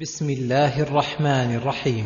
بسم 0.00 0.30
الله 0.30 0.80
الرحمن 0.82 1.54
الرحيم 1.54 2.04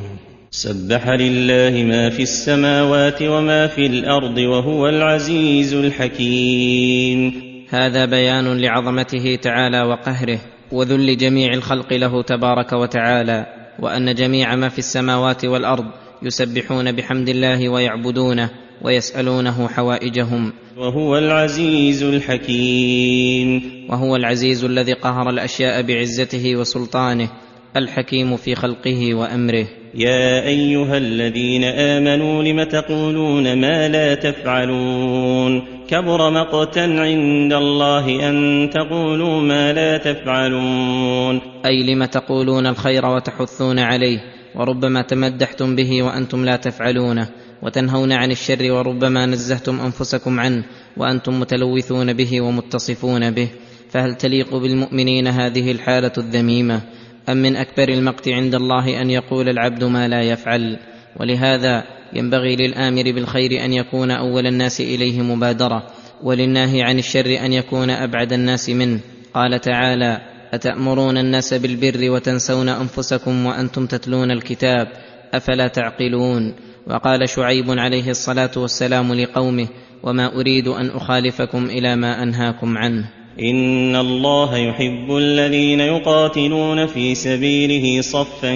سبح 0.50 1.08
لله 1.08 1.83
ما 1.84 2.10
في 2.10 2.22
السماوات 2.22 3.22
وما 3.22 3.67
في 3.67 3.86
الارض 3.86 4.38
وهو 4.38 4.88
العزيز 4.88 5.74
الحكيم 5.74 7.33
هذا 7.70 8.04
بيان 8.04 8.59
لعظمته 8.61 9.36
تعالى 9.43 9.82
وقهره 9.82 10.38
وذل 10.72 11.16
جميع 11.16 11.52
الخلق 11.54 11.93
له 11.93 12.22
تبارك 12.22 12.72
وتعالى 12.72 13.46
وان 13.79 14.15
جميع 14.15 14.55
ما 14.55 14.69
في 14.69 14.79
السماوات 14.79 15.45
والارض 15.45 15.85
يسبحون 16.23 16.93
بحمد 16.93 17.29
الله 17.29 17.69
ويعبدونه 17.69 18.51
ويسالونه 18.83 19.69
حوائجهم 19.69 20.53
وهو 20.77 21.19
العزيز 21.19 22.03
الحكيم 22.03 23.61
وهو 23.91 24.17
العزيز 24.17 24.65
الذي 24.65 24.93
قهر 24.93 25.31
الاشياء 25.31 25.83
بعزته 25.83 26.57
وسلطانه 26.57 27.31
الحكيم 27.77 28.36
في 28.36 28.54
خلقه 28.54 29.14
وامره 29.14 29.66
يا 29.95 30.46
ايها 30.46 30.96
الذين 30.98 31.65
امنوا 31.65 32.42
لم 32.42 32.62
تقولون 32.62 33.60
ما 33.60 33.88
لا 33.88 34.15
تفعلون 34.15 35.62
كبر 35.88 36.30
مقتا 36.30 36.80
عند 36.80 37.52
الله 37.52 38.29
ان 38.29 38.70
تقولوا 38.73 39.41
ما 39.41 39.73
لا 39.73 39.96
تفعلون 39.96 41.41
اي 41.66 41.82
لم 41.95 42.05
تقولون 42.05 42.66
الخير 42.66 43.06
وتحثون 43.06 43.79
عليه 43.79 44.18
وربما 44.56 45.02
تمدحتم 45.02 45.77
به 45.77 46.02
وانتم 46.02 46.45
لا 46.45 46.56
تفعلونه 46.56 47.29
وتنهون 47.62 48.12
عن 48.12 48.30
الشر 48.30 48.73
وربما 48.73 49.27
نزهتم 49.27 49.80
انفسكم 49.80 50.41
عنه 50.41 50.65
وانتم 50.96 51.41
متلوثون 51.41 52.12
به 52.12 52.41
ومتصفون 52.41 53.30
به 53.30 53.48
فهل 53.91 54.15
تليق 54.15 54.54
بالمؤمنين 54.54 55.27
هذه 55.27 55.73
الحاله 55.73 56.12
الذميمه 56.18 56.80
ام 57.28 57.37
من 57.37 57.56
اكبر 57.56 57.88
المقت 57.88 58.28
عند 58.28 58.55
الله 58.55 59.01
ان 59.02 59.10
يقول 59.10 59.48
العبد 59.48 59.84
ما 59.84 60.09
لا 60.09 60.23
يفعل 60.23 60.78
ولهذا 61.20 61.82
ينبغي 62.12 62.57
للامر 62.57 63.02
بالخير 63.02 63.65
ان 63.65 63.73
يكون 63.73 64.10
اول 64.10 64.46
الناس 64.46 64.80
اليه 64.80 65.22
مبادره 65.22 65.82
وللناهي 66.22 66.82
عن 66.82 66.98
الشر 66.98 67.38
ان 67.44 67.52
يكون 67.52 67.90
ابعد 67.90 68.32
الناس 68.32 68.68
منه 68.70 69.00
قال 69.34 69.60
تعالى 69.60 70.20
اتامرون 70.52 71.18
الناس 71.18 71.54
بالبر 71.54 72.10
وتنسون 72.10 72.68
انفسكم 72.68 73.46
وانتم 73.46 73.86
تتلون 73.86 74.30
الكتاب 74.30 74.88
افلا 75.34 75.66
تعقلون 75.68 76.54
وقال 76.86 77.28
شعيب 77.28 77.70
عليه 77.70 78.10
الصلاه 78.10 78.50
والسلام 78.56 79.12
لقومه 79.14 79.68
وما 80.02 80.34
اريد 80.40 80.68
ان 80.68 80.88
اخالفكم 80.90 81.64
الى 81.66 81.96
ما 81.96 82.22
انهاكم 82.22 82.78
عنه 82.78 83.10
ان 83.42 83.96
الله 83.96 84.56
يحب 84.56 85.16
الذين 85.16 85.80
يقاتلون 85.80 86.86
في 86.86 87.14
سبيله 87.14 88.02
صفا 88.02 88.52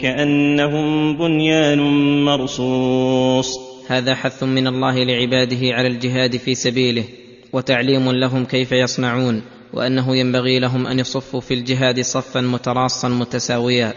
كانهم 0.00 1.16
بنيان 1.16 1.78
مرصوص 2.24 3.58
هذا 3.88 4.14
حث 4.14 4.42
من 4.42 4.66
الله 4.66 5.04
لعباده 5.04 5.58
على 5.76 5.88
الجهاد 5.88 6.36
في 6.36 6.54
سبيله 6.54 7.04
وتعليم 7.52 8.10
لهم 8.12 8.44
كيف 8.44 8.72
يصنعون 8.72 9.42
وانه 9.72 10.16
ينبغي 10.16 10.58
لهم 10.58 10.86
ان 10.86 10.98
يصفوا 10.98 11.40
في 11.40 11.54
الجهاد 11.54 12.00
صفا 12.00 12.40
متراصا 12.40 13.08
متساويا 13.08 13.94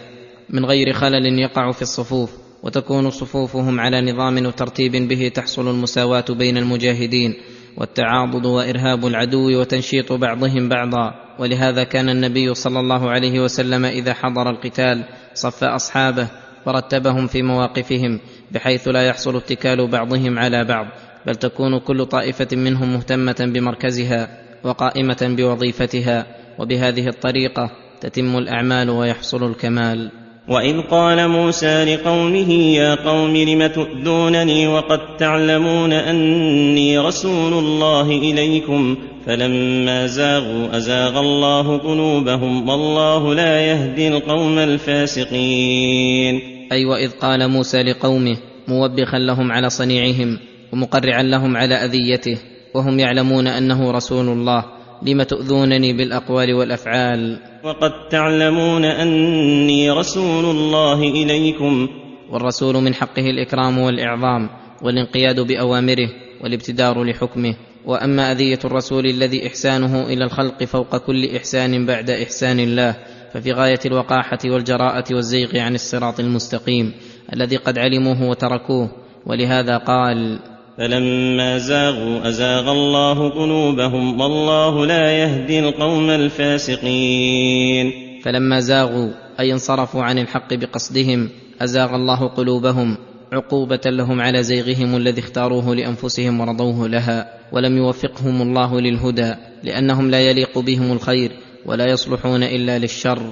من 0.50 0.64
غير 0.64 0.92
خلل 0.92 1.38
يقع 1.38 1.72
في 1.72 1.82
الصفوف 1.82 2.30
وتكون 2.62 3.10
صفوفهم 3.10 3.80
على 3.80 4.12
نظام 4.12 4.46
وترتيب 4.46 4.96
به 5.08 5.28
تحصل 5.28 5.70
المساواه 5.70 6.24
بين 6.30 6.56
المجاهدين 6.56 7.34
والتعاضد 7.76 8.46
وارهاب 8.46 9.06
العدو 9.06 9.60
وتنشيط 9.60 10.12
بعضهم 10.12 10.68
بعضا 10.68 11.10
ولهذا 11.38 11.84
كان 11.84 12.08
النبي 12.08 12.54
صلى 12.54 12.80
الله 12.80 13.10
عليه 13.10 13.40
وسلم 13.40 13.84
اذا 13.84 14.14
حضر 14.14 14.50
القتال 14.50 15.04
صف 15.34 15.64
اصحابه 15.64 16.28
ورتبهم 16.66 17.26
في 17.26 17.42
مواقفهم 17.42 18.20
بحيث 18.52 18.88
لا 18.88 19.02
يحصل 19.06 19.36
اتكال 19.36 19.88
بعضهم 19.90 20.38
على 20.38 20.64
بعض 20.64 20.86
بل 21.26 21.34
تكون 21.36 21.78
كل 21.78 22.06
طائفه 22.06 22.48
منهم 22.56 22.94
مهتمه 22.94 23.50
بمركزها 23.54 24.28
وقائمه 24.64 25.34
بوظيفتها 25.38 26.26
وبهذه 26.58 27.08
الطريقه 27.08 27.70
تتم 28.00 28.36
الاعمال 28.36 28.90
ويحصل 28.90 29.50
الكمال 29.50 30.10
واذ 30.48 30.80
قال 30.80 31.28
موسى 31.28 31.84
لقومه 31.96 32.52
يا 32.52 32.94
قوم 32.94 33.36
لم 33.36 33.66
تؤذونني 33.66 34.66
وقد 34.68 35.16
تعلمون 35.18 35.92
اني 35.92 36.98
رسول 36.98 37.52
الله 37.52 38.06
اليكم 38.10 38.96
فلما 39.26 40.06
زاغوا 40.06 40.76
ازاغ 40.76 41.20
الله 41.20 41.76
قلوبهم 41.78 42.68
والله 42.68 43.34
لا 43.34 43.66
يهدي 43.66 44.08
القوم 44.08 44.58
الفاسقين 44.58 46.34
اي 46.36 46.66
أيوة 46.72 46.90
واذ 46.92 47.10
قال 47.10 47.50
موسى 47.50 47.82
لقومه 47.82 48.36
موبخا 48.68 49.18
لهم 49.18 49.52
على 49.52 49.70
صنيعهم 49.70 50.38
ومقرعا 50.72 51.22
لهم 51.22 51.56
على 51.56 51.74
اذيته 51.74 52.38
وهم 52.74 52.98
يعلمون 52.98 53.46
انه 53.46 53.90
رسول 53.90 54.28
الله 54.28 54.64
لم 55.04 55.22
تؤذونني 55.22 55.92
بالاقوال 55.92 56.54
والافعال 56.54 57.38
وقد 57.64 58.08
تعلمون 58.10 58.84
اني 58.84 59.90
رسول 59.90 60.44
الله 60.44 61.00
اليكم 61.02 61.88
والرسول 62.30 62.74
من 62.76 62.94
حقه 62.94 63.30
الاكرام 63.30 63.78
والاعظام 63.78 64.48
والانقياد 64.82 65.40
باوامره 65.40 66.08
والابتدار 66.42 67.04
لحكمه 67.04 67.56
واما 67.86 68.32
اذيه 68.32 68.58
الرسول 68.64 69.06
الذي 69.06 69.46
احسانه 69.46 70.06
الى 70.06 70.24
الخلق 70.24 70.64
فوق 70.64 70.96
كل 70.96 71.36
احسان 71.36 71.86
بعد 71.86 72.10
احسان 72.10 72.60
الله 72.60 72.96
ففي 73.34 73.52
غايه 73.52 73.78
الوقاحه 73.86 74.38
والجراءه 74.44 75.04
والزيغ 75.14 75.58
عن 75.58 75.74
الصراط 75.74 76.20
المستقيم 76.20 76.92
الذي 77.34 77.56
قد 77.56 77.78
علموه 77.78 78.28
وتركوه 78.28 78.90
ولهذا 79.26 79.76
قال 79.76 80.38
فلما 80.78 81.58
زاغوا 81.58 82.28
أزاغ 82.28 82.70
الله 82.72 83.28
قلوبهم 83.28 84.20
والله 84.20 84.86
لا 84.86 85.18
يهدي 85.18 85.58
القوم 85.60 86.10
الفاسقين 86.10 87.92
فلما 88.24 88.60
زاغوا 88.60 89.10
أي 89.40 89.52
انصرفوا 89.52 90.02
عن 90.02 90.18
الحق 90.18 90.54
بقصدهم 90.54 91.30
أزاغ 91.60 91.94
الله 91.94 92.26
قلوبهم 92.28 92.96
عقوبة 93.32 93.80
لهم 93.86 94.20
على 94.20 94.42
زيغهم 94.42 94.96
الذي 94.96 95.20
اختاروه 95.20 95.74
لأنفسهم 95.74 96.40
ورضوه 96.40 96.88
لها 96.88 97.28
ولم 97.52 97.76
يوفقهم 97.76 98.42
الله 98.42 98.80
للهدى 98.80 99.34
لأنهم 99.62 100.10
لا 100.10 100.20
يليق 100.20 100.58
بهم 100.58 100.92
الخير 100.92 101.32
ولا 101.66 101.88
يصلحون 101.90 102.42
إلا 102.42 102.78
للشر 102.78 103.22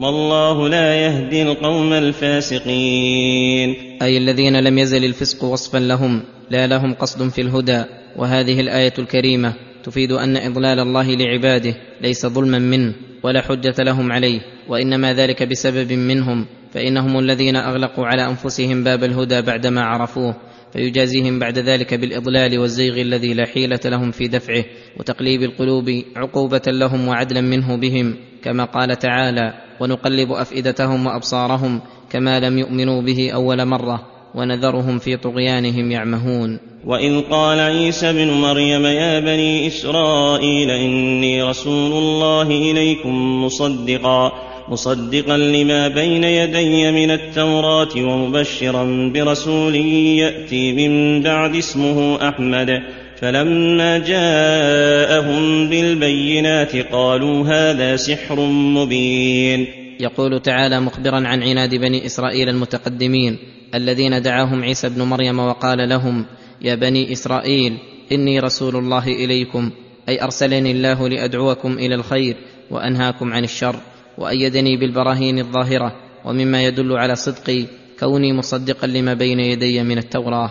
والله 0.00 0.68
لا 0.68 0.96
يهدي 1.06 1.42
القوم 1.42 1.92
الفاسقين 1.92 3.74
اي 4.02 4.16
الذين 4.16 4.60
لم 4.62 4.78
يزل 4.78 5.04
الفسق 5.04 5.44
وصفا 5.44 5.78
لهم 5.78 6.22
لا 6.50 6.66
لهم 6.66 6.94
قصد 6.94 7.28
في 7.28 7.40
الهدى 7.40 7.84
وهذه 8.16 8.60
الايه 8.60 8.92
الكريمه 8.98 9.54
تفيد 9.84 10.12
ان 10.12 10.36
اضلال 10.36 10.80
الله 10.80 11.10
لعباده 11.14 11.74
ليس 12.00 12.26
ظلما 12.26 12.58
منه 12.58 12.94
ولا 13.22 13.40
حجه 13.40 13.74
لهم 13.78 14.12
عليه 14.12 14.40
وانما 14.68 15.14
ذلك 15.14 15.42
بسبب 15.42 15.92
منهم 15.92 16.46
فانهم 16.72 17.18
الذين 17.18 17.56
اغلقوا 17.56 18.06
على 18.06 18.26
انفسهم 18.26 18.84
باب 18.84 19.04
الهدى 19.04 19.42
بعدما 19.42 19.84
عرفوه 19.84 20.34
فيجازيهم 20.74 21.38
بعد 21.38 21.58
ذلك 21.58 21.94
بالاضلال 21.94 22.58
والزيغ 22.58 23.00
الذي 23.00 23.34
لا 23.34 23.46
حيله 23.46 23.80
لهم 23.84 24.10
في 24.10 24.28
دفعه 24.28 24.64
وتقليب 24.98 25.42
القلوب 25.42 26.02
عقوبه 26.16 26.62
لهم 26.66 27.08
وعدلا 27.08 27.40
منه 27.40 27.76
بهم 27.76 28.16
كما 28.44 28.64
قال 28.64 28.98
تعالى 28.98 29.52
ونقلب 29.80 30.32
افئدتهم 30.32 31.06
وابصارهم 31.06 31.80
كما 32.10 32.40
لم 32.40 32.58
يؤمنوا 32.58 33.02
به 33.02 33.30
اول 33.34 33.64
مره 33.66 34.06
ونذرهم 34.34 34.98
في 34.98 35.16
طغيانهم 35.16 35.90
يعمهون 35.92 36.60
واذ 36.84 37.20
قال 37.30 37.58
عيسى 37.60 38.10
ابن 38.10 38.30
مريم 38.32 38.84
يا 38.84 39.20
بني 39.20 39.66
اسرائيل 39.66 40.70
اني 40.70 41.42
رسول 41.42 41.92
الله 41.92 42.50
اليكم 42.72 43.44
مصدقا 43.44 44.32
مصدقا 44.68 45.36
لما 45.36 45.88
بين 45.88 46.24
يدي 46.24 46.90
من 46.92 47.10
التوراه 47.10 47.88
ومبشرا 47.96 49.10
برسول 49.14 49.74
ياتي 49.76 50.72
من 50.72 51.22
بعد 51.22 51.56
اسمه 51.56 52.28
احمد 52.28 52.82
فلما 53.16 53.98
جاءهم 53.98 55.68
بالبينات 55.70 56.76
قالوا 56.76 57.46
هذا 57.48 57.96
سحر 57.96 58.40
مبين 58.50 59.66
يقول 60.00 60.40
تعالى 60.42 60.80
مخبرا 60.80 61.16
عن 61.16 61.42
عناد 61.42 61.70
بني 61.74 62.06
اسرائيل 62.06 62.48
المتقدمين 62.48 63.36
الذين 63.74 64.22
دعاهم 64.22 64.62
عيسى 64.62 64.88
بن 64.88 65.02
مريم 65.02 65.38
وقال 65.38 65.88
لهم 65.88 66.24
يا 66.62 66.74
بني 66.74 67.12
اسرائيل 67.12 67.72
اني 68.12 68.40
رسول 68.40 68.76
الله 68.76 69.06
اليكم 69.06 69.70
اي 70.08 70.22
ارسلني 70.24 70.70
الله 70.70 71.08
لادعوكم 71.08 71.72
الى 71.78 71.94
الخير 71.94 72.36
وانهاكم 72.70 73.32
عن 73.32 73.44
الشر 73.44 73.76
وايدني 74.18 74.76
بالبراهين 74.76 75.38
الظاهره 75.38 75.96
ومما 76.24 76.64
يدل 76.66 76.92
على 76.92 77.14
صدقي 77.16 77.64
كوني 78.00 78.32
مصدقا 78.32 78.86
لما 78.86 79.14
بين 79.14 79.40
يدي 79.40 79.82
من 79.82 79.98
التوراه 79.98 80.50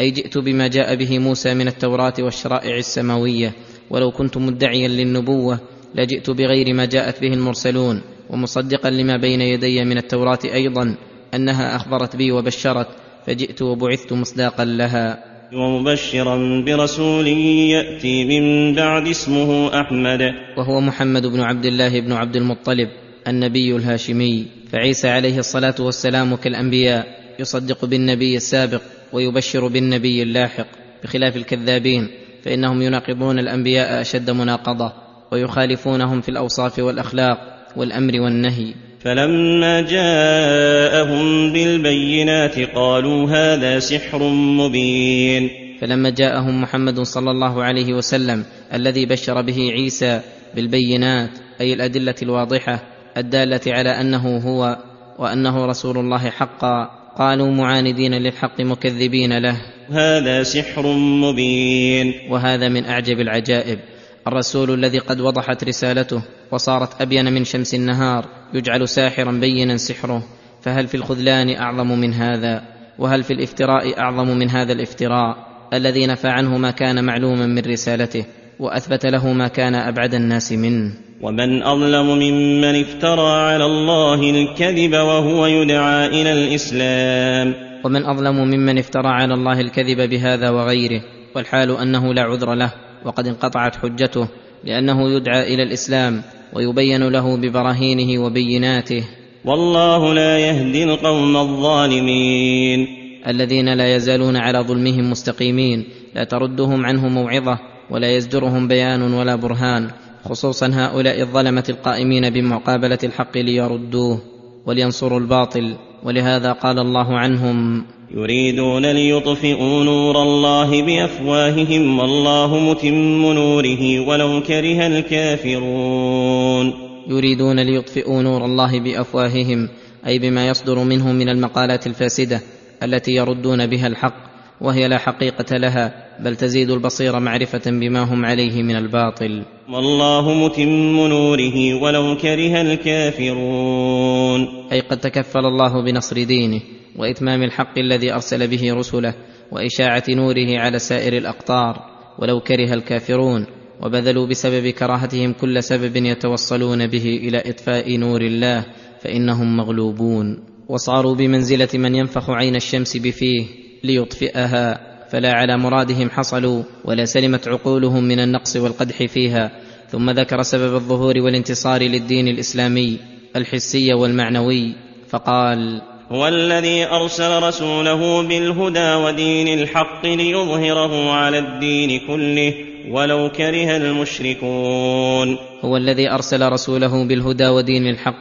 اي 0.00 0.10
جئت 0.10 0.38
بما 0.38 0.68
جاء 0.68 0.94
به 0.94 1.18
موسى 1.18 1.54
من 1.54 1.68
التوراه 1.68 2.14
والشرائع 2.20 2.76
السماويه 2.76 3.52
ولو 3.90 4.10
كنت 4.10 4.36
مدعيا 4.38 4.88
للنبوه 4.88 5.60
لجئت 5.94 6.30
بغير 6.30 6.74
ما 6.74 6.84
جاءت 6.84 7.20
به 7.20 7.32
المرسلون 7.32 8.02
ومصدقا 8.30 8.90
لما 8.90 9.16
بين 9.16 9.40
يدي 9.40 9.84
من 9.84 9.98
التوراه 9.98 10.38
ايضا 10.44 10.94
انها 11.34 11.76
اخبرت 11.76 12.16
بي 12.16 12.32
وبشرت 12.32 12.86
فجئت 13.26 13.62
وبعثت 13.62 14.12
مصداقا 14.12 14.64
لها 14.64 15.29
ومبشرا 15.54 16.60
برسول 16.66 17.26
ياتي 17.28 18.24
من 18.24 18.74
بعد 18.74 19.08
اسمه 19.08 19.80
احمد 19.80 20.22
وهو 20.58 20.80
محمد 20.80 21.26
بن 21.26 21.40
عبد 21.40 21.64
الله 21.64 22.00
بن 22.00 22.12
عبد 22.12 22.36
المطلب 22.36 22.88
النبي 23.28 23.76
الهاشمي 23.76 24.46
فعيسى 24.72 25.08
عليه 25.08 25.38
الصلاه 25.38 25.74
والسلام 25.80 26.36
كالانبياء 26.36 27.06
يصدق 27.38 27.84
بالنبي 27.84 28.36
السابق 28.36 28.82
ويبشر 29.12 29.66
بالنبي 29.68 30.22
اللاحق 30.22 30.66
بخلاف 31.04 31.36
الكذابين 31.36 32.08
فانهم 32.42 32.82
يناقضون 32.82 33.38
الانبياء 33.38 34.00
اشد 34.00 34.30
مناقضه 34.30 34.92
ويخالفونهم 35.32 36.20
في 36.20 36.28
الاوصاف 36.28 36.78
والاخلاق 36.78 37.68
والامر 37.76 38.20
والنهي 38.20 38.74
فلما 39.00 39.80
جاءهم 39.80 41.52
بالبينات 41.52 42.58
قالوا 42.58 43.30
هذا 43.30 43.78
سحر 43.78 44.22
مبين 44.32 45.50
فلما 45.80 46.10
جاءهم 46.10 46.62
محمد 46.62 47.00
صلى 47.00 47.30
الله 47.30 47.62
عليه 47.62 47.94
وسلم 47.96 48.44
الذي 48.74 49.06
بشر 49.06 49.40
به 49.42 49.58
عيسى 49.72 50.20
بالبينات 50.54 51.30
اي 51.60 51.72
الادله 51.72 52.14
الواضحه 52.22 52.80
الداله 53.16 53.60
على 53.66 53.90
انه 53.90 54.36
هو 54.38 54.76
وانه 55.18 55.66
رسول 55.66 55.98
الله 55.98 56.30
حقا 56.30 56.90
قالوا 57.18 57.50
معاندين 57.50 58.14
للحق 58.14 58.60
مكذبين 58.60 59.38
له 59.38 59.56
هذا 59.92 60.42
سحر 60.42 60.86
مبين 60.96 62.14
وهذا 62.30 62.68
من 62.68 62.84
اعجب 62.86 63.20
العجائب 63.20 63.78
الرسول 64.26 64.70
الذي 64.70 64.98
قد 64.98 65.20
وضحت 65.20 65.64
رسالته 65.64 66.22
وصارت 66.50 67.02
ابين 67.02 67.32
من 67.32 67.44
شمس 67.44 67.74
النهار 67.74 68.24
يجعل 68.54 68.88
ساحرا 68.88 69.30
بينا 69.32 69.76
سحره 69.76 70.22
فهل 70.62 70.86
في 70.88 70.96
الخذلان 70.96 71.56
اعظم 71.56 71.90
من 71.98 72.12
هذا 72.12 72.62
وهل 72.98 73.22
في 73.22 73.32
الافتراء 73.32 74.00
اعظم 74.00 74.28
من 74.28 74.50
هذا 74.50 74.72
الافتراء 74.72 75.36
الذي 75.72 76.06
نفى 76.06 76.28
عنه 76.28 76.58
ما 76.58 76.70
كان 76.70 77.04
معلوما 77.04 77.46
من 77.46 77.58
رسالته 77.58 78.24
واثبت 78.58 79.06
له 79.06 79.32
ما 79.32 79.48
كان 79.48 79.74
ابعد 79.74 80.14
الناس 80.14 80.52
منه 80.52 80.94
ومن 81.22 81.62
اظلم 81.62 82.06
ممن 82.06 82.80
افترى 82.80 83.30
على 83.52 83.64
الله 83.64 84.30
الكذب 84.30 84.92
وهو 84.92 85.46
يدعى 85.46 86.06
الى 86.06 86.32
الاسلام 86.32 87.54
ومن 87.84 88.04
اظلم 88.04 88.34
ممن 88.36 88.78
افترى 88.78 89.08
على 89.08 89.34
الله 89.34 89.60
الكذب 89.60 90.10
بهذا 90.10 90.50
وغيره 90.50 91.00
والحال 91.36 91.76
انه 91.76 92.14
لا 92.14 92.22
عذر 92.22 92.54
له 92.54 92.72
وقد 93.04 93.26
انقطعت 93.28 93.76
حجته 93.76 94.28
لانه 94.64 95.10
يدعى 95.10 95.54
الى 95.54 95.62
الاسلام 95.62 96.22
ويبين 96.52 97.08
له 97.08 97.36
ببراهينه 97.36 98.22
وبيناته 98.24 99.04
والله 99.44 100.14
لا 100.14 100.38
يهدي 100.38 100.84
القوم 100.84 101.36
الظالمين 101.36 102.86
الذين 103.26 103.68
لا 103.74 103.94
يزالون 103.96 104.36
على 104.36 104.58
ظلمهم 104.58 105.10
مستقيمين 105.10 105.84
لا 106.14 106.24
تردهم 106.24 106.86
عنه 106.86 107.08
موعظه 107.08 107.58
ولا 107.90 108.16
يزجرهم 108.16 108.68
بيان 108.68 109.14
ولا 109.14 109.36
برهان 109.36 109.90
خصوصا 110.24 110.70
هؤلاء 110.74 111.20
الظلمه 111.20 111.64
القائمين 111.68 112.30
بمقابله 112.30 112.98
الحق 113.04 113.36
ليردوه 113.36 114.20
ولينصروا 114.66 115.18
الباطل 115.20 115.74
ولهذا 116.04 116.52
قال 116.52 116.78
الله 116.78 117.18
عنهم 117.18 117.84
يريدون 118.10 118.86
ليطفئوا 118.86 119.84
نور 119.84 120.22
الله 120.22 120.82
بافواههم 120.82 121.98
والله 121.98 122.58
متم 122.70 123.22
نوره 123.32 124.00
ولو 124.08 124.42
كره 124.42 124.86
الكافرون 124.86 126.72
يريدون 127.08 127.60
ليطفئوا 127.60 128.22
نور 128.22 128.44
الله 128.44 128.80
بافواههم 128.80 129.68
اي 130.06 130.18
بما 130.18 130.48
يصدر 130.48 130.78
منهم 130.84 131.14
من 131.14 131.28
المقالات 131.28 131.86
الفاسده 131.86 132.40
التي 132.82 133.12
يردون 133.12 133.66
بها 133.66 133.86
الحق 133.86 134.29
وهي 134.60 134.88
لا 134.88 134.98
حقيقه 134.98 135.56
لها 135.56 136.06
بل 136.22 136.36
تزيد 136.36 136.70
البصير 136.70 137.20
معرفه 137.20 137.62
بما 137.70 138.00
هم 138.00 138.24
عليه 138.24 138.62
من 138.62 138.76
الباطل 138.76 139.42
والله 139.72 140.34
متم 140.46 140.96
نوره 141.08 141.74
ولو 141.82 142.16
كره 142.16 142.60
الكافرون 142.60 144.48
اي 144.72 144.80
قد 144.80 144.98
تكفل 144.98 145.38
الله 145.46 145.84
بنصر 145.84 146.22
دينه 146.24 146.60
واتمام 146.96 147.42
الحق 147.42 147.78
الذي 147.78 148.12
ارسل 148.12 148.48
به 148.48 148.74
رسله 148.74 149.14
واشاعه 149.52 150.04
نوره 150.08 150.58
على 150.58 150.78
سائر 150.78 151.16
الاقطار 151.16 151.80
ولو 152.18 152.40
كره 152.40 152.74
الكافرون 152.74 153.46
وبذلوا 153.82 154.26
بسبب 154.26 154.68
كراهتهم 154.70 155.32
كل 155.32 155.62
سبب 155.62 155.96
يتوصلون 155.96 156.86
به 156.86 157.04
الى 157.22 157.38
اطفاء 157.46 157.96
نور 157.98 158.20
الله 158.20 158.64
فانهم 159.02 159.56
مغلوبون 159.56 160.44
وصاروا 160.68 161.14
بمنزله 161.14 161.68
من 161.74 161.94
ينفخ 161.94 162.30
عين 162.30 162.56
الشمس 162.56 162.96
بفيه 162.96 163.46
ليطفئها 163.84 164.80
فلا 165.10 165.32
على 165.32 165.58
مرادهم 165.58 166.10
حصلوا 166.10 166.62
ولا 166.84 167.04
سلمت 167.04 167.48
عقولهم 167.48 168.04
من 168.04 168.20
النقص 168.20 168.56
والقدح 168.56 169.02
فيها 169.04 169.50
ثم 169.88 170.10
ذكر 170.10 170.42
سبب 170.42 170.74
الظهور 170.74 171.14
والانتصار 171.18 171.82
للدين 171.82 172.28
الاسلامي 172.28 172.98
الحسي 173.36 173.94
والمعنوي 173.94 174.72
فقال 175.08 175.82
هو 176.10 176.28
الذي 176.28 176.86
ارسل 176.86 177.42
رسوله 177.42 178.28
بالهدى 178.28 178.94
ودين 178.94 179.58
الحق 179.60 180.06
ليظهره 180.06 181.10
على 181.12 181.38
الدين 181.38 182.06
كله 182.06 182.54
ولو 182.90 183.30
كره 183.36 183.76
المشركون 183.76 185.36
هو 185.64 185.76
الذي 185.76 186.10
ارسل 186.12 186.52
رسوله 186.52 187.04
بالهدى 187.04 187.46
ودين 187.46 187.86
الحق 187.86 188.16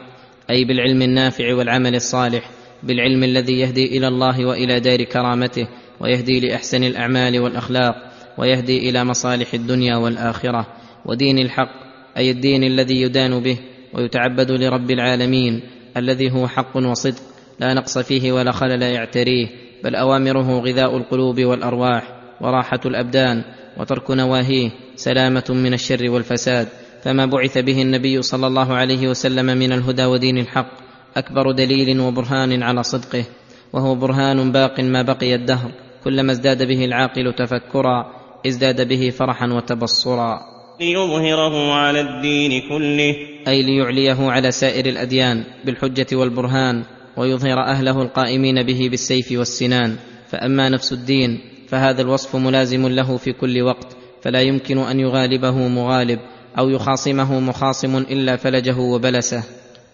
اي 0.50 0.66
بالعلم 0.66 1.02
النافع 1.02 1.54
والعمل 1.56 1.96
الصالح 1.96 2.50
بالعلم 2.84 3.24
الذي 3.24 3.60
يهدي 3.60 3.98
الى 3.98 4.08
الله 4.08 4.46
والى 4.46 4.80
دار 4.80 5.04
كرامته 5.04 5.68
ويهدي 6.00 6.40
لاحسن 6.40 6.84
الاعمال 6.84 7.40
والاخلاق 7.40 7.96
ويهدي 8.38 8.90
الى 8.90 9.04
مصالح 9.06 9.54
الدنيا 9.54 9.96
والاخره 9.98 10.68
ودين 11.06 11.40
الحق 11.40 11.70
اي 12.18 12.32
الدين 12.32 12.64
الذي 12.64 13.02
يدان 13.02 13.40
به 13.40 13.60
ويتعبد 13.94 14.52
لرب 14.52 14.92
العالمين 14.92 15.62
الذي 15.98 16.32
هو 16.32 16.48
حق 16.48 16.78
وصدق 16.78 17.20
لا 17.60 17.74
نقص 17.74 17.98
فيه 17.98 18.32
ولا 18.32 18.52
خلل 18.52 18.82
يعتريه 18.82 19.48
بل 19.84 19.96
اوامره 19.96 20.60
غذاء 20.60 20.98
القلوب 20.98 21.42
والارواح 21.42 22.04
وراحه 22.42 22.80
الابدان 22.86 23.44
وترك 23.78 24.12
نواهيه 24.12 24.72
سلامه 24.96 25.44
من 25.50 25.74
الشر 25.74 26.10
والفساد 26.10 26.68
فما 27.04 27.26
بعث 27.26 27.58
به 27.58 27.82
النبي 27.82 28.22
صلى 28.22 28.48
الله 28.48 28.74
عليه 28.74 29.08
وسلم 29.08 29.46
من 29.46 29.72
الهدى 29.72 30.06
ودين 30.06 30.38
الحق 30.38 30.89
اكبر 31.18 31.52
دليل 31.52 32.00
وبرهان 32.00 32.64
على 32.64 32.84
صدقه 32.84 33.26
وهو 33.74 33.96
برهان 33.96 34.52
باق 34.52 34.80
ما 34.80 35.02
بقي 35.02 35.36
الدهر 35.36 35.72
كلما 36.04 36.32
ازداد 36.32 36.64
به 36.68 36.86
العاقل 36.86 37.34
تفكرا 37.34 38.12
ازداد 38.48 38.88
به 38.88 39.10
فرحا 39.10 39.48
وتبصرا 39.48 40.40
ليظهره 40.82 41.74
على 41.74 42.02
الدين 42.02 42.62
كله 42.70 43.14
اي 43.48 43.62
ليعليه 43.64 44.32
على 44.32 44.52
سائر 44.52 44.86
الاديان 44.86 45.44
بالحجه 45.66 46.08
والبرهان 46.16 46.84
ويظهر 47.18 47.60
اهله 47.60 48.02
القائمين 48.02 48.64
به 48.64 48.88
بالسيف 48.92 49.32
والسنان 49.32 49.96
فاما 50.28 50.70
نفس 50.70 50.94
الدين 50.94 51.40
فهذا 51.68 52.02
الوصف 52.02 52.36
ملازم 52.36 52.88
له 52.88 53.18
في 53.18 53.34
كل 53.34 53.62
وقت 53.62 53.98
فلا 54.22 54.42
يمكن 54.42 54.78
ان 54.78 55.00
يغالبه 55.00 55.68
مغالب 55.68 56.20
او 56.60 56.70
يخاصمه 56.70 57.40
مخاصم 57.40 57.98
الا 57.98 58.36
فلجه 58.36 58.78
وبلسه 58.78 59.44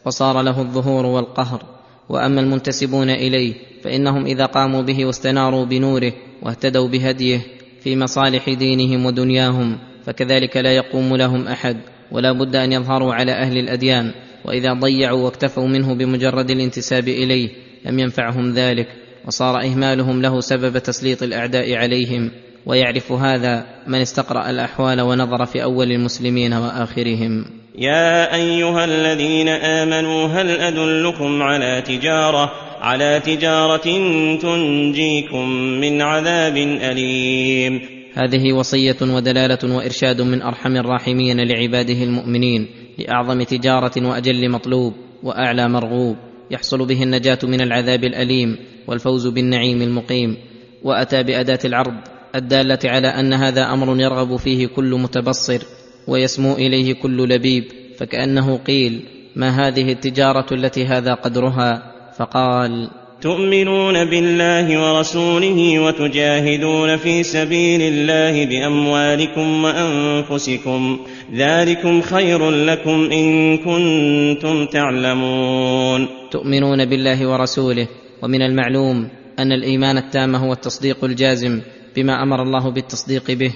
وصار 0.06 0.42
له 0.42 0.62
الظهور 0.62 1.06
والقهر 1.06 1.64
واما 2.10 2.42
المنتسبون 2.42 3.10
اليه 3.10 3.54
فانهم 3.84 4.26
اذا 4.26 4.46
قاموا 4.46 4.82
به 4.82 5.06
واستناروا 5.06 5.66
بنوره 5.66 6.14
واهتدوا 6.42 6.88
بهديه 6.88 7.42
في 7.82 7.96
مصالح 7.96 8.50
دينهم 8.50 9.06
ودنياهم 9.06 9.78
فكذلك 10.06 10.58
لا 10.58 10.72
يقوم 10.72 11.16
لهم 11.16 11.48
احد 11.48 11.78
ولا 12.12 12.32
بد 12.32 12.56
ان 12.56 12.72
يظهروا 12.72 13.14
على 13.14 13.32
اهل 13.32 13.58
الاديان 13.58 14.12
واذا 14.46 14.74
ضيعوا 14.74 15.24
واكتفوا 15.26 15.68
منه 15.68 15.94
بمجرد 15.94 16.52
الانتساب 16.52 17.08
اليه 17.08 17.50
لم 17.86 18.00
ينفعهم 18.00 18.52
ذلك 18.52 18.88
وصار 19.28 19.62
اهمالهم 19.62 20.22
له 20.22 20.40
سبب 20.40 20.78
تسليط 20.78 21.24
الاعداء 21.24 21.74
عليهم 21.76 22.32
ويعرف 22.66 23.12
هذا 23.12 23.66
من 23.88 24.02
استقرا 24.02 24.50
الاحوال 24.50 25.02
ونظر 25.02 25.46
في 25.46 25.64
اول 25.64 25.92
المسلمين 25.92 26.54
واخرهم 26.54 27.65
يا 27.78 28.36
ايها 28.36 28.86
الذين 28.86 29.48
امنوا 29.50 30.28
هل 30.28 30.50
ادلكم 30.50 31.42
على 31.42 31.82
تجاره 31.88 32.52
على 32.82 33.22
تجاره 33.26 33.90
تنجيكم 34.38 35.50
من 35.54 36.02
عذاب 36.02 36.58
اليم 36.58 37.82
هذه 38.14 38.54
وصيه 38.58 38.96
ودلاله 39.02 39.76
وارشاد 39.76 40.22
من 40.22 40.42
ارحم 40.42 40.76
الراحمين 40.76 41.40
لعباده 41.40 42.04
المؤمنين 42.04 42.68
لاعظم 42.98 43.44
تجاره 43.44 44.08
واجل 44.08 44.50
مطلوب 44.52 44.94
واعلى 45.24 45.70
مرغوب 45.70 46.16
يحصل 46.52 46.86
به 46.86 47.04
النجاه 47.04 47.40
من 47.44 47.62
العذاب 47.62 48.04
الاليم 48.04 48.58
والفوز 48.88 49.28
بالنعيم 49.28 49.82
المقيم 49.82 50.38
واتى 50.84 51.24
باداه 51.24 51.60
العرض 51.66 51.96
الداله 52.36 52.80
على 52.86 53.08
ان 53.08 53.34
هذا 53.34 53.74
امر 53.74 54.02
يرغب 54.02 54.36
فيه 54.38 54.68
كل 54.68 54.96
متبصر 55.02 55.62
ويسمو 56.08 56.54
اليه 56.54 56.94
كل 56.94 57.24
لبيب 57.30 57.64
فكانه 57.98 58.58
قيل 58.58 59.02
ما 59.36 59.68
هذه 59.68 59.92
التجاره 59.92 60.46
التي 60.54 60.86
هذا 60.86 61.14
قدرها 61.14 61.92
فقال 62.18 62.90
تؤمنون 63.22 64.06
بالله 64.10 64.96
ورسوله 64.96 65.80
وتجاهدون 65.80 66.98
في 66.98 67.24
سبيل 67.24 67.82
الله 67.82 68.46
باموالكم 68.46 69.64
وانفسكم 69.64 71.00
ذلكم 71.36 72.02
خير 72.02 72.50
لكم 72.52 73.10
ان 73.12 73.58
كنتم 73.58 74.66
تعلمون 74.66 76.08
تؤمنون 76.32 76.86
بالله 76.86 77.28
ورسوله 77.30 77.88
ومن 78.24 78.42
المعلوم 78.42 79.10
ان 79.40 79.52
الايمان 79.52 79.98
التام 79.98 80.36
هو 80.36 80.54
التصديق 80.54 81.04
الجازم 81.04 81.62
بما 81.96 82.24
امر 82.24 82.42
الله 82.42 82.70
بالتصديق 82.72 83.32
به 83.32 83.52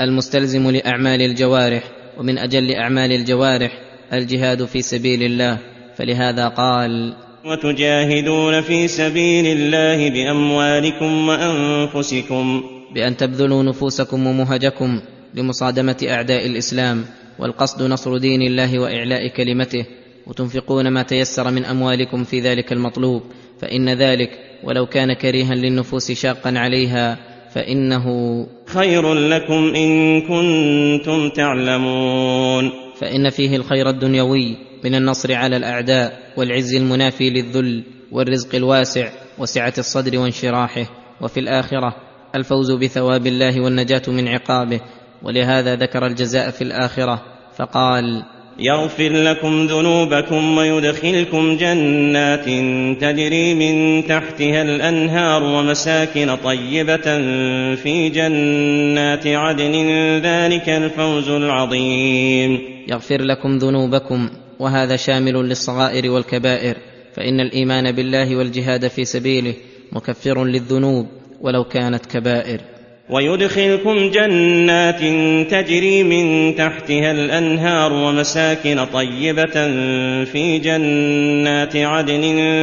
المستلزم 0.00 0.70
لاعمال 0.70 1.22
الجوارح 1.22 1.82
ومن 2.18 2.38
اجل 2.38 2.74
اعمال 2.74 3.12
الجوارح 3.12 3.78
الجهاد 4.12 4.64
في 4.64 4.82
سبيل 4.82 5.22
الله 5.22 5.58
فلهذا 5.96 6.48
قال 6.48 7.16
وتجاهدون 7.46 8.60
في 8.62 8.88
سبيل 8.88 9.46
الله 9.46 10.10
باموالكم 10.10 11.28
وانفسكم 11.28 12.62
بان 12.94 13.16
تبذلوا 13.16 13.62
نفوسكم 13.62 14.26
ومهجكم 14.26 15.00
لمصادمه 15.34 16.06
اعداء 16.08 16.46
الاسلام 16.46 17.04
والقصد 17.38 17.82
نصر 17.82 18.18
دين 18.18 18.42
الله 18.42 18.78
واعلاء 18.78 19.28
كلمته 19.28 19.86
وتنفقون 20.26 20.88
ما 20.88 21.02
تيسر 21.02 21.50
من 21.50 21.64
اموالكم 21.64 22.24
في 22.24 22.40
ذلك 22.40 22.72
المطلوب 22.72 23.22
فان 23.60 23.88
ذلك 23.92 24.30
ولو 24.64 24.86
كان 24.86 25.12
كريها 25.14 25.54
للنفوس 25.54 26.12
شاقا 26.12 26.52
عليها 26.56 27.18
فانه 27.54 28.04
خير 28.66 29.14
لكم 29.14 29.74
ان 29.76 30.20
كنتم 30.20 31.28
تعلمون 31.28 32.70
فان 33.00 33.30
فيه 33.30 33.56
الخير 33.56 33.88
الدنيوي 33.88 34.56
من 34.84 34.94
النصر 34.94 35.34
على 35.34 35.56
الاعداء 35.56 36.18
والعز 36.36 36.74
المنافي 36.74 37.30
للذل 37.30 37.84
والرزق 38.12 38.54
الواسع 38.54 39.10
وسعه 39.38 39.74
الصدر 39.78 40.18
وانشراحه 40.18 40.86
وفي 41.20 41.40
الاخره 41.40 41.96
الفوز 42.34 42.72
بثواب 42.72 43.26
الله 43.26 43.60
والنجاه 43.60 44.02
من 44.08 44.28
عقابه 44.28 44.80
ولهذا 45.22 45.76
ذكر 45.76 46.06
الجزاء 46.06 46.50
في 46.50 46.62
الاخره 46.64 47.22
فقال 47.58 48.22
يغفر 48.58 49.12
لكم 49.12 49.66
ذنوبكم 49.66 50.58
ويدخلكم 50.58 51.56
جنات 51.56 52.44
تجري 53.00 53.54
من 53.54 54.02
تحتها 54.06 54.62
الانهار 54.62 55.42
ومساكن 55.42 56.36
طيبه 56.44 57.04
في 57.74 58.08
جنات 58.14 59.26
عدن 59.26 59.72
ذلك 60.22 60.68
الفوز 60.68 61.28
العظيم 61.28 62.58
يغفر 62.88 63.20
لكم 63.22 63.58
ذنوبكم 63.58 64.28
وهذا 64.60 64.96
شامل 64.96 65.32
للصغائر 65.34 66.10
والكبائر 66.10 66.74
فان 67.16 67.40
الايمان 67.40 67.92
بالله 67.92 68.36
والجهاد 68.36 68.88
في 68.88 69.04
سبيله 69.04 69.54
مكفر 69.92 70.44
للذنوب 70.44 71.06
ولو 71.40 71.64
كانت 71.64 72.06
كبائر 72.06 72.60
ويدخلكم 73.10 74.10
جنات 74.10 75.00
تجري 75.50 76.02
من 76.02 76.54
تحتها 76.56 77.12
الانهار 77.12 77.92
ومساكن 77.92 78.84
طيبه 78.92 79.52
في 80.24 80.60
جنات 80.64 81.76
عدن 81.76 82.22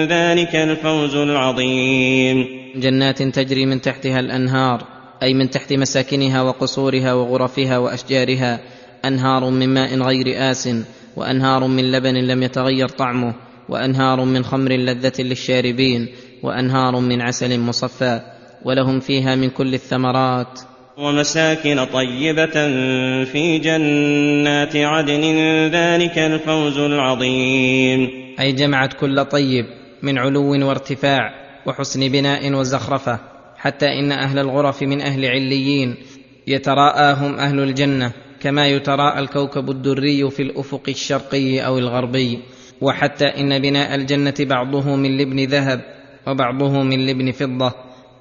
ذلك 0.09 0.55
الفوز 0.55 1.15
العظيم 1.15 2.45
جنات 2.75 3.23
تجري 3.23 3.65
من 3.65 3.81
تحتها 3.81 4.19
الانهار 4.19 4.83
اي 5.23 5.33
من 5.33 5.49
تحت 5.49 5.73
مساكنها 5.73 6.41
وقصورها 6.41 7.13
وغرفها 7.13 7.77
واشجارها 7.77 8.59
انهار 9.05 9.49
من 9.49 9.69
ماء 9.73 9.97
غير 9.99 10.51
اس 10.51 10.69
وانهار 11.15 11.67
من 11.67 11.91
لبن 11.91 12.15
لم 12.15 12.43
يتغير 12.43 12.87
طعمه 12.87 13.33
وانهار 13.69 14.25
من 14.25 14.43
خمر 14.43 14.71
لذه 14.71 15.13
للشاربين 15.21 16.07
وانهار 16.43 16.99
من 16.99 17.21
عسل 17.21 17.59
مصفى 17.59 18.21
ولهم 18.65 18.99
فيها 18.99 19.35
من 19.35 19.49
كل 19.49 19.73
الثمرات 19.73 20.59
ومساكن 20.97 21.85
طيبة 21.85 22.55
في 23.25 23.59
جنات 23.63 24.75
عدن 24.75 25.21
ذلك 25.73 26.17
الفوز 26.19 26.77
العظيم. 26.77 28.09
أي 28.39 28.51
جمعت 28.51 28.93
كل 28.93 29.25
طيب 29.25 29.65
من 30.01 30.17
علو 30.17 30.67
وارتفاع 30.67 31.29
وحسن 31.65 32.07
بناء 32.11 32.53
وزخرفة 32.53 33.19
حتى 33.57 33.85
إن 33.85 34.11
أهل 34.11 34.39
الغرف 34.39 34.81
من 34.83 35.01
أهل 35.01 35.25
عليين 35.25 35.95
يتراءاهم 36.47 37.35
أهل 37.35 37.59
الجنة 37.59 38.11
كما 38.41 38.67
يتراءى 38.67 39.19
الكوكب 39.19 39.69
الدري 39.69 40.29
في 40.29 40.41
الأفق 40.41 40.81
الشرقي 40.89 41.59
أو 41.59 41.77
الغربي 41.77 42.39
وحتى 42.81 43.25
إن 43.25 43.59
بناء 43.61 43.95
الجنة 43.95 44.33
بعضه 44.39 44.95
من 44.95 45.17
لبن 45.17 45.39
ذهب 45.39 45.81
وبعضه 46.27 46.83
من 46.83 47.05
لبن 47.07 47.31
فضة 47.31 47.73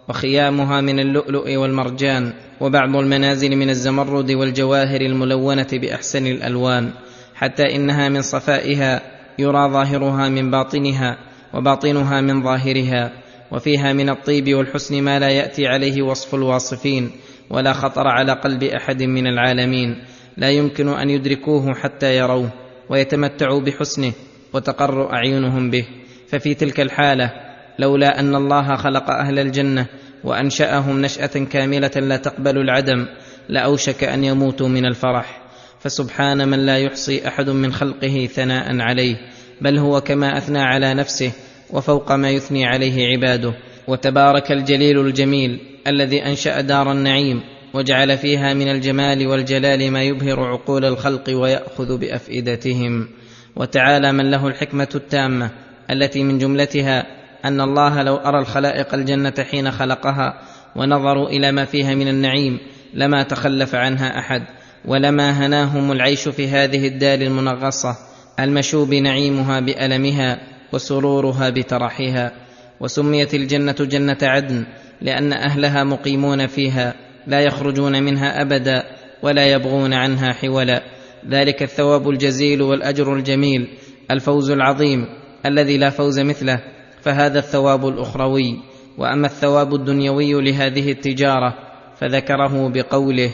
وخيامها 0.09 0.81
من 0.81 0.99
اللؤلؤ 1.01 1.51
والمرجان 1.53 2.33
وبعض 2.61 2.97
المنازل 2.97 3.57
من 3.57 3.71
الزمرد 3.71 4.31
والجواهر 4.33 5.01
الملونه 5.01 5.67
باحسن 5.73 6.27
الالوان 6.27 6.91
حتى 7.35 7.75
انها 7.77 8.09
من 8.09 8.23
صفائها 8.23 9.01
يرى 9.39 9.69
ظاهرها 9.73 10.29
من 10.29 10.51
باطنها 10.51 11.17
وباطنها 11.55 12.21
من 12.21 12.43
ظاهرها 12.43 13.13
وفيها 13.51 13.93
من 13.93 14.09
الطيب 14.11 14.55
والحسن 14.55 15.03
ما 15.03 15.19
لا 15.19 15.29
ياتي 15.29 15.67
عليه 15.67 16.03
وصف 16.03 16.35
الواصفين 16.35 17.11
ولا 17.51 17.73
خطر 17.73 18.09
على 18.09 18.33
قلب 18.33 18.63
احد 18.65 19.03
من 19.03 19.27
العالمين 19.27 19.97
لا 20.37 20.51
يمكن 20.51 20.89
ان 20.89 21.11
يدركوه 21.11 21.75
حتى 21.75 22.17
يروه 22.17 22.51
ويتمتعوا 22.91 23.61
بحسنه 23.61 24.13
وتقر 24.53 25.13
اعينهم 25.15 25.71
به 25.71 25.85
ففي 26.29 26.55
تلك 26.55 26.81
الحاله 26.81 27.31
لولا 27.79 28.21
ان 28.21 28.35
الله 28.35 28.77
خلق 28.77 29.11
اهل 29.11 29.39
الجنه 29.39 29.87
وانشاهم 30.25 31.03
نشاه 31.03 31.27
كامله 31.27 31.89
لا 31.97 32.17
تقبل 32.17 32.59
العدم 32.59 33.07
لاوشك 33.49 34.05
ان 34.05 34.25
يموتوا 34.25 34.69
من 34.69 34.87
الفرح 34.87 35.43
فسبحان 35.81 36.49
من 36.49 36.67
لا 36.67 36.79
يحصي 36.79 37.29
احد 37.29 37.51
من 37.51 37.73
خلقه 37.73 38.29
ثناء 38.33 38.81
عليه 38.81 39.17
بل 39.61 39.79
هو 39.79 40.01
كما 40.01 40.39
اثنى 40.39 40.59
على 40.61 40.95
نفسه 40.95 41.33
وفوق 41.71 42.13
ما 42.13 42.31
يثني 42.31 42.67
عليه 42.67 43.07
عباده 43.07 43.53
وتبارك 43.89 44.53
الجليل 44.53 44.99
الجميل 45.01 45.61
الذي 45.87 46.25
انشا 46.27 46.61
دار 46.61 46.93
النعيم 46.93 47.41
وجعل 47.75 48.19
فيها 48.19 48.55
من 48.55 48.69
الجمال 48.71 49.27
والجلال 49.27 49.91
ما 49.91 50.03
يبهر 50.03 50.41
عقول 50.45 50.85
الخلق 50.85 51.31
وياخذ 51.31 51.99
بافئدتهم 51.99 53.09
وتعالى 53.57 54.13
من 54.13 54.31
له 54.31 54.47
الحكمه 54.47 54.89
التامه 54.95 55.51
التي 55.91 56.23
من 56.25 56.39
جملتها 56.39 57.05
ان 57.45 57.61
الله 57.61 58.03
لو 58.03 58.17
ارى 58.17 58.39
الخلائق 58.41 58.95
الجنه 58.95 59.35
حين 59.51 59.71
خلقها 59.71 60.41
ونظروا 60.77 61.29
الى 61.29 61.53
ما 61.53 61.65
فيها 61.65 61.95
من 61.95 62.09
النعيم 62.09 62.59
لما 62.95 63.23
تخلف 63.23 63.75
عنها 63.75 64.19
احد 64.19 64.43
ولما 64.85 65.31
هناهم 65.47 65.93
العيش 65.93 66.29
في 66.29 66.49
هذه 66.49 66.87
الدار 66.89 67.21
المنغصه 67.21 67.97
المشوب 68.41 68.95
نعيمها 68.95 69.61
بالمها 69.61 70.39
وسرورها 70.73 71.51
بترحها 71.51 72.33
وسميت 72.81 73.35
الجنه 73.35 73.77
جنه 73.81 74.19
عدن 74.23 74.67
لان 75.03 75.33
اهلها 75.33 75.85
مقيمون 75.85 76.47
فيها 76.47 76.95
لا 77.27 77.41
يخرجون 77.41 78.03
منها 78.03 78.43
ابدا 78.43 78.83
ولا 79.23 79.53
يبغون 79.53 79.95
عنها 79.95 80.33
حولا 80.33 80.83
ذلك 81.31 81.63
الثواب 81.63 82.09
الجزيل 82.11 82.63
والاجر 82.63 83.15
الجميل 83.15 83.69
الفوز 84.11 84.51
العظيم 84.51 85.07
الذي 85.47 85.79
لا 85.79 85.91
فوز 85.91 86.21
مثله 86.21 86.61
فهذا 87.03 87.39
الثواب 87.39 87.89
الاخروي 87.89 88.59
واما 88.99 89.27
الثواب 89.27 89.75
الدنيوي 89.75 90.33
لهذه 90.51 90.93
التجاره 90.93 91.55
فذكره 92.01 92.69
بقوله 92.69 93.31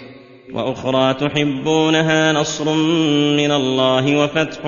واخرى 0.55 1.15
تحبونها 1.15 2.33
نصر 2.33 2.73
من 3.37 3.51
الله 3.51 4.19
وفتح 4.25 4.59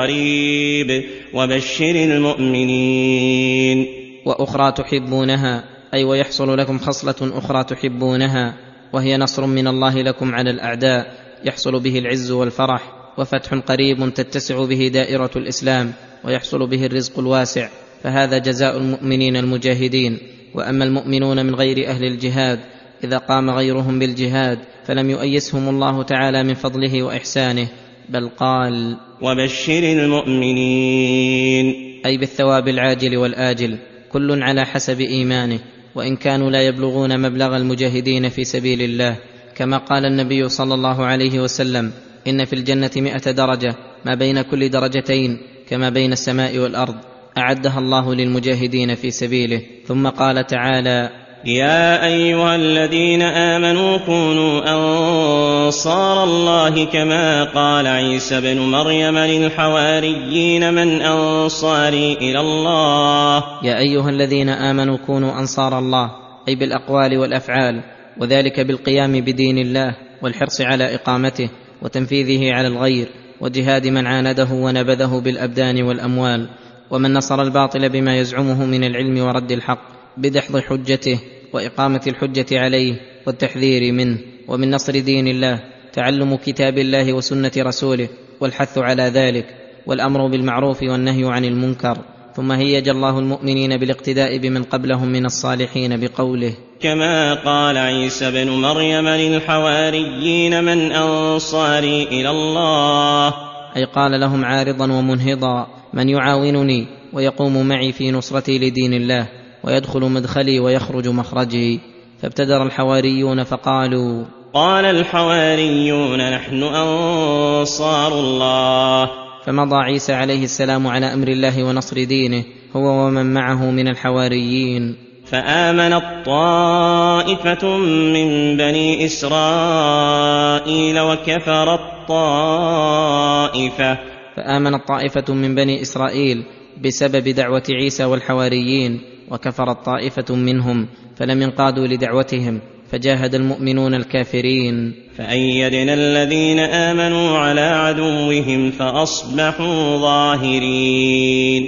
قريب 0.00 1.04
وبشر 1.34 1.90
المؤمنين 1.90 3.86
واخرى 4.26 4.72
تحبونها 4.72 5.64
اي 5.94 6.04
ويحصل 6.04 6.58
لكم 6.58 6.78
خصله 6.78 7.38
اخرى 7.38 7.64
تحبونها 7.64 8.54
وهي 8.92 9.16
نصر 9.16 9.46
من 9.46 9.66
الله 9.68 10.02
لكم 10.02 10.34
على 10.34 10.50
الاعداء 10.50 11.06
يحصل 11.44 11.80
به 11.80 11.98
العز 11.98 12.30
والفرح 12.30 12.82
وفتح 13.18 13.54
قريب 13.54 14.14
تتسع 14.14 14.64
به 14.64 14.88
دائره 14.88 15.30
الاسلام 15.36 15.92
ويحصل 16.24 16.66
به 16.66 16.86
الرزق 16.86 17.18
الواسع 17.18 17.68
فهذا 18.02 18.38
جزاء 18.38 18.76
المؤمنين 18.76 19.36
المجاهدين 19.36 20.18
واما 20.54 20.84
المؤمنون 20.84 21.46
من 21.46 21.54
غير 21.54 21.88
اهل 21.90 22.04
الجهاد 22.04 22.60
اذا 23.04 23.18
قام 23.18 23.50
غيرهم 23.50 23.98
بالجهاد 23.98 24.58
فلم 24.84 25.10
يؤيسهم 25.10 25.68
الله 25.68 26.02
تعالى 26.02 26.42
من 26.42 26.54
فضله 26.54 27.02
واحسانه 27.02 27.68
بل 28.08 28.28
قال 28.28 28.96
وبشر 29.20 29.78
المؤمنين 29.78 31.66
اي 32.06 32.16
بالثواب 32.18 32.68
العاجل 32.68 33.16
والاجل 33.16 33.78
كل 34.12 34.42
على 34.42 34.64
حسب 34.64 35.00
ايمانه 35.00 35.58
وان 35.94 36.16
كانوا 36.16 36.50
لا 36.50 36.66
يبلغون 36.66 37.20
مبلغ 37.20 37.56
المجاهدين 37.56 38.28
في 38.28 38.44
سبيل 38.44 38.82
الله 38.82 39.16
كما 39.54 39.78
قال 39.78 40.06
النبي 40.06 40.48
صلى 40.48 40.74
الله 40.74 41.04
عليه 41.04 41.40
وسلم 41.42 41.92
ان 42.26 42.44
في 42.44 42.52
الجنه 42.52 42.90
مائه 42.96 43.30
درجه 43.30 43.74
ما 44.06 44.14
بين 44.14 44.42
كل 44.42 44.70
درجتين 44.70 45.38
كما 45.68 45.90
بين 45.90 46.12
السماء 46.12 46.58
والارض 46.58 46.94
اعدها 47.38 47.78
الله 47.78 48.14
للمجاهدين 48.14 48.94
في 48.94 49.10
سبيله 49.10 49.62
ثم 49.88 50.08
قال 50.08 50.46
تعالى 50.46 51.10
يا 51.44 52.06
ايها 52.06 52.56
الذين 52.56 53.22
امنوا 53.22 53.98
كونوا 54.06 54.60
انصار 54.74 56.24
الله 56.24 56.84
كما 56.84 57.44
قال 57.44 57.86
عيسى 57.86 58.38
ابن 58.38 58.58
مريم 58.60 59.18
للحواريين 59.18 60.74
من 60.74 61.00
انصاري 61.02 62.12
الى 62.12 62.40
الله 62.40 63.42
يا 63.64 63.78
ايها 63.78 64.08
الذين 64.10 64.48
امنوا 64.48 64.96
كونوا 65.06 65.32
انصار 65.40 65.78
الله 65.78 66.10
اي 66.48 66.54
بالاقوال 66.54 67.18
والافعال 67.18 67.82
وذلك 68.20 68.60
بالقيام 68.60 69.20
بدين 69.20 69.58
الله 69.58 69.90
والحرص 70.22 70.60
على 70.60 70.94
اقامته 70.94 71.50
وتنفيذه 71.82 72.52
على 72.52 72.68
الغير 72.68 73.08
وجهاد 73.40 73.86
من 73.86 74.06
عانده 74.06 74.48
ونبذه 74.52 75.20
بالابدان 75.24 75.82
والاموال 75.82 76.48
ومن 76.90 77.12
نصر 77.14 77.42
الباطل 77.42 77.88
بما 77.88 78.18
يزعمه 78.18 78.66
من 78.66 78.84
العلم 78.84 79.24
ورد 79.26 79.52
الحق 79.52 79.80
بدحض 80.16 80.56
حجته 80.58 81.18
واقامه 81.52 82.00
الحجه 82.06 82.46
عليه 82.60 83.00
والتحذير 83.26 83.92
منه 83.92 84.18
ومن 84.48 84.70
نصر 84.70 84.98
دين 85.00 85.28
الله 85.28 85.60
تعلم 85.92 86.36
كتاب 86.36 86.78
الله 86.78 87.12
وسنه 87.12 87.50
رسوله 87.58 88.08
والحث 88.40 88.78
على 88.78 89.02
ذلك 89.02 89.46
والامر 89.86 90.26
بالمعروف 90.26 90.82
والنهي 90.82 91.24
عن 91.32 91.44
المنكر 91.44 91.98
ثم 92.36 92.52
هيج 92.52 92.88
الله 92.88 93.18
المؤمنين 93.18 93.76
بالاقتداء 93.76 94.38
بمن 94.38 94.62
قبلهم 94.62 95.08
من 95.08 95.24
الصالحين 95.24 96.00
بقوله 96.00 96.54
كما 96.80 97.34
قال 97.34 97.76
عيسى 97.78 98.30
بن 98.30 98.48
مريم 98.50 99.08
للحواريين 99.08 100.64
من 100.64 100.92
انصاري 100.92 102.02
الى 102.02 102.30
الله 102.30 103.34
اي 103.76 103.84
قال 103.84 104.20
لهم 104.20 104.44
عارضا 104.44 104.92
ومنهضا 104.98 105.77
من 105.94 106.08
يعاونني 106.08 106.86
ويقوم 107.12 107.66
معي 107.68 107.92
في 107.92 108.10
نصرتي 108.10 108.58
لدين 108.58 108.94
الله 108.94 109.28
ويدخل 109.64 110.00
مدخلي 110.00 110.60
ويخرج 110.60 111.08
مخرجي 111.08 111.80
فابتدر 112.22 112.62
الحواريون 112.62 113.44
فقالوا 113.44 114.24
قال 114.54 114.84
الحواريون 114.84 116.30
نحن 116.34 116.62
انصار 116.62 118.12
الله 118.20 119.10
فمضى 119.44 119.76
عيسى 119.76 120.12
عليه 120.12 120.44
السلام 120.44 120.86
على 120.86 121.06
امر 121.12 121.28
الله 121.28 121.64
ونصر 121.64 122.04
دينه 122.04 122.44
هو 122.76 123.06
ومن 123.06 123.34
معه 123.34 123.70
من 123.70 123.88
الحواريين 123.88 124.96
فامنت 125.26 126.26
طائفه 126.26 127.76
من 128.12 128.56
بني 128.56 129.04
اسرائيل 129.04 131.00
وكفرت 131.00 131.80
طائفه 132.08 133.98
فامنت 134.44 134.88
طائفه 134.88 135.34
من 135.34 135.54
بني 135.54 135.82
اسرائيل 135.82 136.42
بسبب 136.84 137.28
دعوه 137.28 137.62
عيسى 137.70 138.04
والحواريين 138.04 139.00
وكفرت 139.30 139.84
طائفه 139.84 140.34
منهم 140.34 140.86
فلم 141.16 141.42
ينقادوا 141.42 141.86
لدعوتهم 141.86 142.60
فجاهد 142.90 143.34
المؤمنون 143.34 143.94
الكافرين 143.94 144.94
فأيدنا 145.16 145.94
الذين 145.94 146.58
آمنوا 146.58 147.38
على 147.38 147.60
عدوهم 147.60 148.70
فأصبحوا 148.70 149.96
ظاهرين 149.96 151.62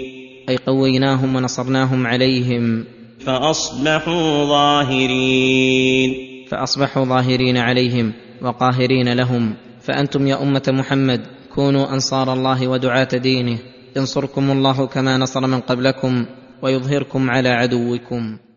أي 0.48 0.56
قويناهم 0.66 1.36
ونصرناهم 1.36 2.06
عليهم 2.06 2.84
فأصبحوا 3.26 4.44
ظاهرين 4.44 6.12
فأصبحوا 6.50 7.04
ظاهرين 7.04 7.56
عليهم 7.56 8.12
وقاهرين 8.42 9.12
لهم 9.12 9.54
فأنتم 9.82 10.26
يا 10.26 10.42
أمة 10.42 10.62
محمد 10.68 11.20
كونوا 11.54 11.92
انصار 11.94 12.32
الله 12.32 12.68
ودعاه 12.68 13.12
دينه 13.28 13.58
ينصركم 13.96 14.50
الله 14.50 14.86
كما 14.86 15.16
نصر 15.18 15.46
من 15.46 15.60
قبلكم 15.60 16.26
ويظهركم 16.62 17.30
على 17.30 17.48
عدوكم 17.48 18.49